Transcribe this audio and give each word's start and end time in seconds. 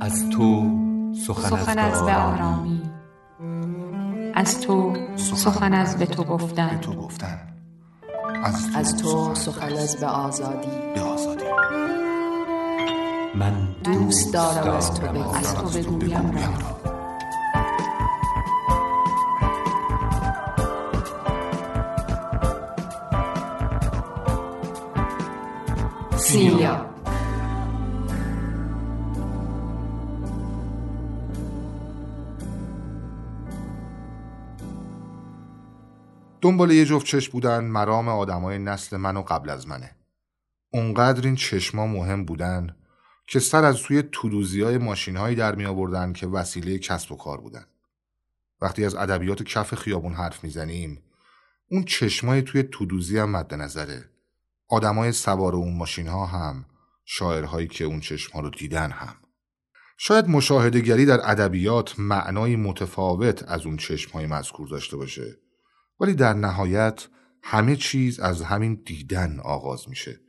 از 0.00 0.30
تو 0.30 0.70
سخن 1.26 1.78
از 1.78 2.02
به 2.02 2.14
آرامی 2.14 2.82
از 4.34 4.60
تو 4.60 4.96
سخن 5.16 5.74
از 5.74 5.96
به 5.96 6.06
تو 6.06 6.24
گفتن. 6.24 6.80
از 8.74 8.96
تو 8.96 9.34
سخن 9.34 9.72
از 9.72 9.96
به 9.96 10.06
آزادی. 10.06 10.68
به 10.94 11.00
آزادی. 11.00 11.44
من 13.34 13.68
دوست 13.84 14.32
دارم 14.32 14.76
از 14.76 14.94
تو 14.94 15.06
بگویم. 15.06 15.34
از 15.34 15.54
تو 15.54 15.68
بگویم. 15.68 16.32
را 16.32 16.42
سیلیا. 26.16 26.91
دنبال 36.42 36.70
یه 36.70 36.84
جفت 36.84 37.06
چشم 37.06 37.32
بودن 37.32 37.64
مرام 37.64 38.08
آدمای 38.08 38.58
نسل 38.58 38.96
من 38.96 39.16
و 39.16 39.22
قبل 39.22 39.50
از 39.50 39.68
منه. 39.68 39.96
اونقدر 40.72 41.26
این 41.26 41.36
چشما 41.36 41.86
مهم 41.86 42.24
بودن 42.24 42.76
که 43.26 43.40
سر 43.40 43.64
از 43.64 43.76
توی 43.76 44.02
تودوزی 44.02 44.62
های 44.62 44.78
ماشین 44.78 45.16
هایی 45.16 45.36
در 45.36 45.54
می 45.54 45.64
آوردن 45.64 46.12
که 46.12 46.26
وسیله 46.26 46.78
کسب 46.78 47.12
و 47.12 47.16
کار 47.16 47.40
بودن. 47.40 47.64
وقتی 48.60 48.84
از 48.84 48.94
ادبیات 48.94 49.42
کف 49.42 49.74
خیابون 49.74 50.12
حرف 50.12 50.44
می‌زنیم 50.44 51.02
اون 51.70 51.84
چشمای 51.84 52.42
توی 52.42 52.62
تودوزی 52.62 53.18
هم 53.18 53.30
مد 53.30 53.54
نظره. 53.54 54.04
آدمای 54.68 55.12
سوار 55.12 55.54
اون 55.54 55.76
ماشین 55.76 56.06
ها 56.08 56.26
هم 56.26 56.64
شاعرهایی 57.04 57.68
که 57.68 57.84
اون 57.84 58.00
چشم 58.00 58.32
ها 58.32 58.40
رو 58.40 58.50
دیدن 58.50 58.90
هم. 58.90 59.16
شاید 59.96 60.28
مشاهدهگری 60.28 61.06
در 61.06 61.30
ادبیات 61.30 61.98
معنای 61.98 62.56
متفاوت 62.56 63.42
از 63.42 63.66
اون 63.66 63.76
چشم 63.76 64.10
های 64.12 64.26
مذکور 64.26 64.68
داشته 64.68 64.96
باشه. 64.96 65.41
ولی 66.02 66.14
در 66.14 66.32
نهایت 66.32 67.08
همه 67.42 67.76
چیز 67.76 68.20
از 68.20 68.42
همین 68.42 68.82
دیدن 68.86 69.40
آغاز 69.40 69.88
میشه. 69.88 70.20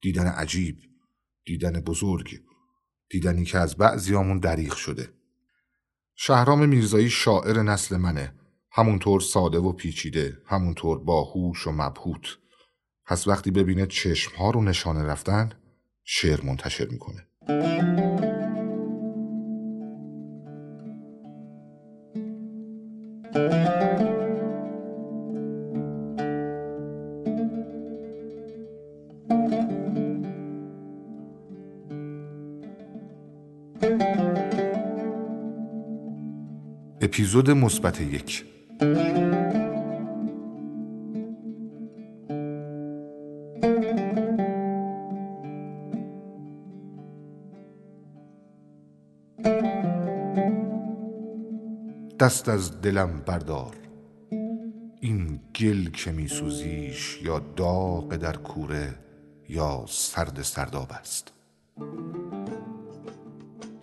دیدن 0.00 0.26
عجیب 0.26 0.78
دیدن 1.44 1.80
بزرگ 1.80 2.40
دیدنی 3.10 3.44
که 3.44 3.58
از 3.58 3.76
بعضیامون 3.76 4.38
دریغ 4.38 4.74
شده. 4.74 5.08
شهرام 6.14 6.68
میرزایی 6.68 7.10
شاعر 7.10 7.62
نسل 7.62 7.96
منه. 7.96 8.34
همونطور 8.72 9.20
ساده 9.20 9.58
و 9.58 9.72
پیچیده 9.72 10.38
همونطور 10.46 10.98
باهوش 10.98 11.66
و 11.66 11.72
مبهوت. 11.72 12.38
پس 13.06 13.28
وقتی 13.28 13.50
ببینه 13.50 13.86
چشمها 13.86 14.50
رو 14.50 14.62
نشانه 14.62 15.02
رفتن 15.02 15.52
شعر 16.04 16.40
منتشر 16.40 16.86
می‌کنه. 16.88 17.26
اپیزود 37.00 37.50
مثبت 37.50 38.00
یک. 38.00 38.44
دست 52.20 52.48
از 52.48 52.80
دلم 52.80 53.22
بردار. 53.26 53.76
این 55.00 55.40
گل 55.56 55.90
که 55.90 56.12
می 56.12 56.28
سوزیش 56.28 57.22
یا 57.22 57.38
داغ 57.38 58.16
در 58.16 58.36
کوره 58.36 59.05
یا 59.48 59.84
سرد 59.88 60.42
سرداب 60.42 60.92
است. 60.92 61.32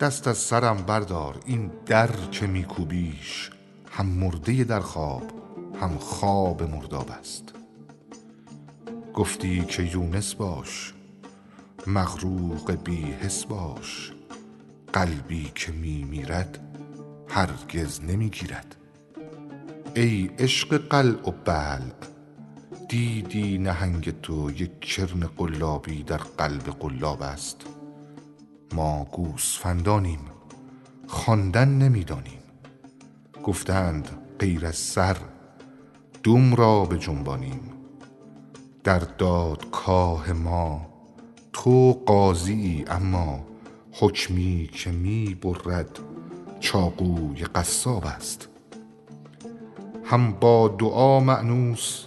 دست 0.00 0.28
از 0.28 0.38
سرم 0.38 0.76
بردار 0.76 1.40
این 1.46 1.70
در 1.86 2.10
که 2.30 2.46
می 2.46 2.64
کوبیش 2.64 3.50
هم 3.90 4.06
مرده 4.06 4.64
در 4.64 4.80
خواب 4.80 5.32
هم 5.80 5.98
خواب 5.98 6.62
مرداب 6.62 7.10
است. 7.10 7.44
گفتی 9.14 9.64
که 9.64 9.82
یونس 9.82 10.34
باش 10.34 10.94
مغروق 11.86 12.72
بی 12.84 13.02
حس 13.02 13.44
باش 13.44 14.12
قلبی 14.92 15.52
که 15.54 15.72
می 15.72 16.04
میرد 16.04 16.58
هرگز 17.28 18.00
نمی 18.00 18.30
گیرد 18.30 18.76
ای 19.94 20.30
عشق 20.38 20.88
قلع 20.88 21.28
و 21.28 21.30
بلع 21.30 22.13
دیدی 22.94 23.58
نهنگ 23.58 24.20
تو؟ 24.20 24.50
یک 24.50 24.80
کرن 24.80 25.20
قلابی 25.36 26.02
در 26.02 26.16
قلب 26.16 26.62
قلاب 26.62 27.22
است. 27.22 27.56
ما 28.74 29.04
گوسفندانیم 29.12 30.18
خواندن 31.06 31.68
نمی‌دانیم. 31.68 32.38
گفتند 33.44 34.08
غیر 34.38 34.66
از 34.66 34.76
سر 34.76 35.16
دوم 36.22 36.54
را 36.54 36.84
به 36.84 36.98
جنبانیم. 36.98 37.60
در 38.84 38.98
دادکاه 38.98 40.32
ما 40.32 40.86
تو 41.52 41.92
قاضی 42.06 42.84
اما 42.88 43.44
حکمی 43.92 44.70
که 44.72 44.90
می 44.90 45.34
برد 45.34 45.98
چاقوی 46.60 47.44
قصاب 47.44 48.04
است. 48.06 48.48
هم 50.04 50.32
با 50.32 50.68
دعا 50.68 51.20
معنوس 51.20 52.04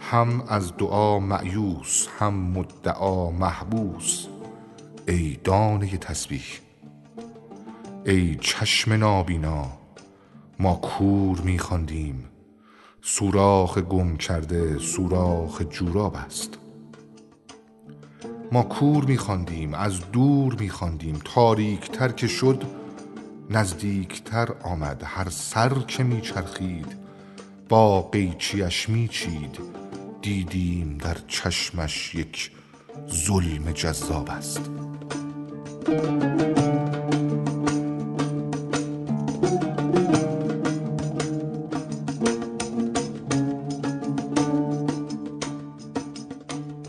هم 0.00 0.44
از 0.48 0.76
دعا 0.76 1.18
معیوس 1.18 2.06
هم 2.18 2.34
مدعا 2.34 3.30
محبوس. 3.30 4.26
ای 5.08 5.38
دانه 5.44 5.96
تسبیح 5.96 6.44
ای 8.06 8.36
چشم 8.40 8.92
نابینا 8.92 9.66
ما 10.58 10.74
کور 10.74 11.40
میخواندیم 11.40 12.24
سوراخ 13.02 13.78
گم 13.78 14.16
کرده 14.16 14.78
سوراخ 14.78 15.62
جوراب 15.62 16.16
است. 16.16 16.58
ما 18.52 18.62
کور 18.62 19.04
میخواندیم 19.04 19.74
از 19.74 20.10
دور 20.12 20.56
میخواندیم 20.60 21.20
تاریکتر 21.24 22.08
که 22.08 22.26
شد 22.26 22.62
نزدیکتر 23.50 24.48
آمد. 24.62 25.02
هر 25.06 25.28
سر 25.30 25.78
که 25.78 26.02
میچرخید 26.02 26.96
با 27.68 28.02
قیچیش 28.02 28.88
میچید 28.88 29.58
دیدیم 30.30 30.98
در 30.98 31.16
چشمش 31.28 32.14
یک 32.14 32.50
ظلم 33.08 33.72
جذاب 33.72 34.30
است. 34.30 34.70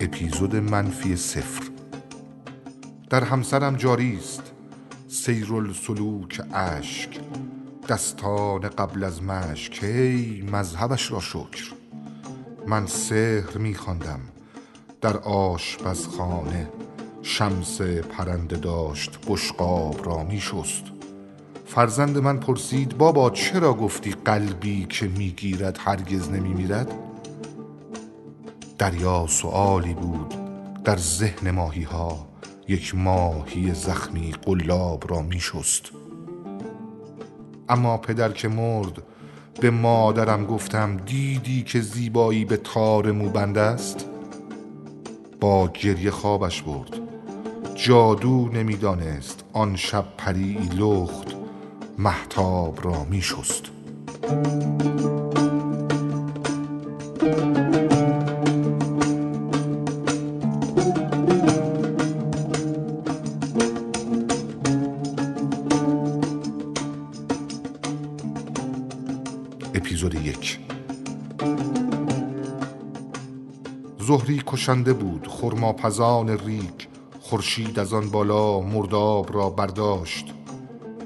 اپیزود 0.02 0.56
منفی 0.56 1.16
صفر. 1.16 1.64
در 3.10 3.24
همسرم 3.24 3.76
جاری 3.76 4.18
است 4.18 4.52
سیر 5.08 5.54
السلوک 5.54 6.42
اشک. 6.54 7.20
دستان 7.90 8.60
قبل 8.60 9.04
از 9.04 9.24
مشک. 9.24 9.84
ای 9.84 10.42
مذهبش 10.52 11.12
را 11.12 11.20
شکر. 11.20 11.81
من 12.68 12.86
سحر 12.86 13.58
میخواندم 13.58 14.20
در 15.02 15.18
آشپزخانه 15.18 16.70
شمس 17.22 17.82
پرنده 17.82 18.58
داشت 18.58 19.20
بشقاب 19.28 20.06
را 20.06 20.24
میشست 20.24 20.84
فرزند 21.66 22.18
من 22.18 22.40
پرسید 22.40 22.98
بابا 22.98 23.30
چرا 23.30 23.74
گفتی 23.74 24.12
قلبی 24.26 24.86
که 24.86 25.08
می‌گیرد 25.08 25.78
هرگز 25.82 26.30
نمیمیرد 26.30 26.92
دریا 28.78 29.26
سؤالی 29.30 29.94
بود 29.94 30.36
در 30.84 30.98
ذهن 30.98 31.52
ماهی 31.52 31.84
ها 31.84 32.28
یک 32.68 32.96
ماهی 32.96 33.74
زخمی 33.74 34.32
قلاب 34.32 35.12
را 35.12 35.22
میشست 35.22 35.92
اما 37.70 37.98
پدر 37.98 38.32
که 38.32 38.48
مرد 38.48 39.04
به 39.60 39.70
مادرم 39.70 40.46
گفتم 40.46 40.98
دیدی 40.98 41.64
که 41.64 41.82
زیبایی 41.82 42.46
به 42.46 42.58
تار 42.58 43.12
موبند 43.12 43.58
است؟ 43.58 44.06
با 45.40 45.68
گریه 45.68 46.12
خوابش 46.12 46.62
برد. 46.62 47.00
جادو 47.76 48.50
نمی‌دانست 48.54 49.44
آن 49.54 49.76
شب 49.76 50.06
پری 50.18 50.58
لخت 50.78 51.36
محتاب 51.98 52.86
را 52.86 53.04
میشست. 53.04 53.64
زهری 74.00 74.42
کشنده 74.48 74.94
بود 74.94 75.28
خرماپزان 75.28 76.30
ریک 76.30 76.88
خورشید 77.20 77.80
از 77.80 77.94
آن 77.94 78.10
بالا 78.10 78.60
مرداب 78.60 79.36
را 79.36 79.50
برداشت. 79.50 80.34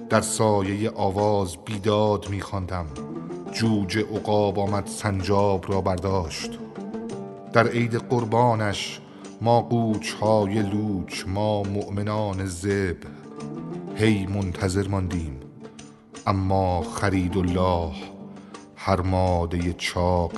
در 0.09 0.21
سایه 0.21 0.91
آواز 0.95 1.57
بیداد 1.65 2.29
میخواندم 2.29 2.85
جوج 3.51 3.97
عقاب 3.97 4.59
آمد 4.59 4.87
سنجاب 4.87 5.71
را 5.71 5.81
برداشت. 5.81 6.49
در 7.53 7.67
عید 7.67 7.95
قربانش 7.95 8.99
ما 9.41 9.61
قوچ 9.61 10.13
های 10.13 10.61
لوچ 10.61 11.23
ما 11.27 11.63
مؤمنان 11.63 12.45
زب. 12.45 12.97
هی 13.95 14.25
منتظر 14.25 14.87
ماندیم 14.87 15.39
اما 16.27 16.81
خرید 16.81 17.37
الله 17.37 18.14
هر 18.87 19.01
ماده 19.01 19.73
چاق 19.73 20.31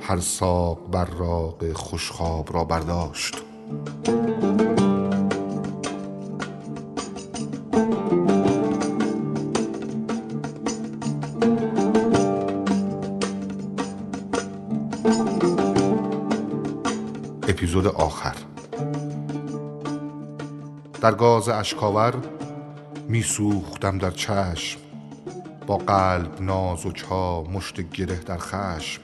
هر 0.00 0.20
ساق 0.20 0.90
براق 0.90 1.72
خوشخواب 1.72 2.54
را 2.54 2.64
برداشت. 2.64 3.34
اپیزود 17.48 17.86
آخر. 17.86 18.34
در 21.00 21.14
گاز 21.14 21.48
اشکاور 21.48 22.14
می 23.08 23.22
سوختم 23.22 23.98
در 23.98 24.10
چشم. 24.10 24.87
با 25.68 25.76
قلب 25.76 26.40
نازک 26.40 26.98
ها 26.98 27.42
مشت 27.42 27.80
گره 27.80 28.16
در 28.16 28.38
خشم. 28.38 29.02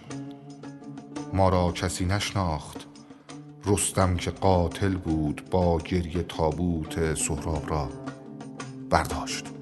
ما 1.33 1.49
را 1.49 1.73
کسی 1.73 2.05
نشناخت. 2.05 2.87
رستم 3.67 4.17
که 4.17 4.31
قاتل 4.31 4.95
بود 4.95 5.43
با 5.51 5.79
گریه 5.79 6.23
تابوت 6.23 7.15
سهراب 7.15 7.71
را 7.71 7.89
برداشت. 8.91 9.54